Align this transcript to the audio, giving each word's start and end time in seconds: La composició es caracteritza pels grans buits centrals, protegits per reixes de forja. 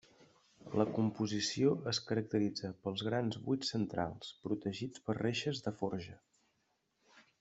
La 0.79 0.85
composició 0.93 1.73
es 1.91 1.99
caracteritza 2.07 2.71
pels 2.87 3.05
grans 3.09 3.37
buits 3.49 3.71
centrals, 3.75 4.33
protegits 4.47 5.05
per 5.11 5.17
reixes 5.21 5.63
de 5.69 5.75
forja. 5.83 6.17